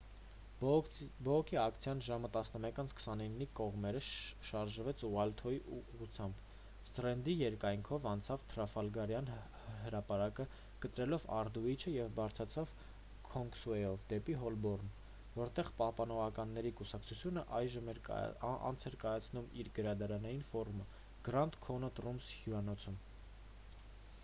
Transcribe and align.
բողոքի 0.61 1.57
ակցիան 1.63 1.99
ժամը 2.05 2.29
11:29-ի 2.35 3.45
կողմերը 3.59 3.99
շարժվեց 4.05 5.03
ուայթհոլի 5.09 5.59
ուղղությամբ 5.79 6.39
սթրենդի 6.91 7.35
երկայնքով 7.41 8.07
անցավ 8.13 8.45
թրաֆալգարյան 8.53 9.29
հրապարակը՝ 9.83 10.47
կտրելով 10.87 11.27
ալդուիչը 11.41 11.93
և 11.97 12.09
բարձրանալով 12.21 12.73
քինգսուեյով 13.29 14.07
դեպի 14.15 14.39
հոլբորն 14.45 14.91
որտեղ 15.37 15.71
պահպանողականների 15.83 16.73
կուսակցությունը 16.83 17.45
անց 18.53 18.89
էր 18.93 18.99
կացնում 19.07 19.53
իր 19.65 19.73
գարնանային 19.81 20.45
ֆորումը 20.51 20.91
grand 21.29 21.63
connaught 21.69 22.05
rooms 22.07 22.33
հյուրանոցում: 22.43 23.01